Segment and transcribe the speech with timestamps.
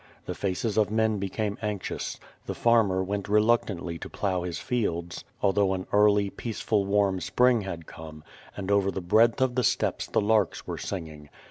[0.25, 5.75] The faces of men became anxious; the farmer went reluctantly to plough his fields, although
[5.75, 8.23] an early, peaceful warm spring had come,
[8.57, 11.29] and over the breadth of the steppes the larks were singing.